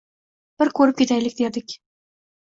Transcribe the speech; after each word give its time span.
Bir 0.61 0.71
ko‘rib 0.79 0.95
ketaylik 1.01 1.35
dedik. 1.41 1.75